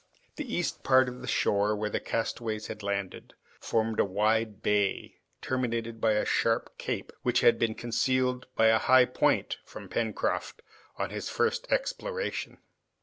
The 0.35 0.51
east 0.55 0.81
part 0.81 1.07
of 1.07 1.21
the 1.21 1.27
shore, 1.27 1.75
where 1.75 1.91
the 1.91 1.99
castaways 1.99 2.65
had 2.65 2.81
landed, 2.81 3.35
formed 3.59 3.99
a 3.99 4.03
wide 4.03 4.63
bay, 4.63 5.19
terminated 5.43 6.01
by 6.01 6.13
a 6.13 6.25
sharp 6.25 6.75
cape, 6.79 7.13
which 7.21 7.41
had 7.41 7.59
been 7.59 7.75
concealed 7.75 8.47
by 8.55 8.69
a 8.69 8.79
high 8.79 9.05
point 9.05 9.57
from 9.63 9.87
Pencroft 9.89 10.63
on 10.97 11.11
his 11.11 11.29
first 11.29 11.67
exploration. 11.71 12.57